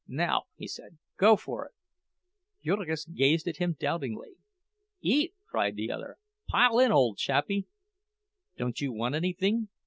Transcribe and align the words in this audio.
"Now," 0.07 0.45
he 0.55 0.67
said, 0.67 0.97
"go 1.17 1.35
for 1.35 1.67
it." 1.67 1.73
Jurgis 2.65 3.05
gazed 3.05 3.47
at 3.47 3.57
him 3.57 3.75
doubtingly. 3.79 4.31
"Eat!" 4.99 5.35
cried 5.47 5.75
the 5.75 5.91
other. 5.91 6.17
"Pile 6.47 6.79
in, 6.79 6.91
ole 6.91 7.13
chappie!" 7.13 7.67
"Don't 8.57 8.81
you 8.81 8.91
want 8.91 9.13
anything?" 9.13 9.67